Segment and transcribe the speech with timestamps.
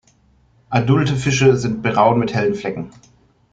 [0.71, 2.89] Adulte Fische sind braun mit hellen Flecken.